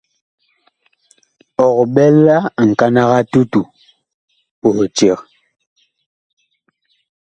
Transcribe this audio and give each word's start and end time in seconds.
Ɔg 1.65 1.77
ɓɛ 1.93 2.05
la 2.25 2.37
ŋkanag 2.69 3.09
a 3.17 3.19
tutu 3.31 3.61
puh 4.59 4.79
eceg. 4.85 5.19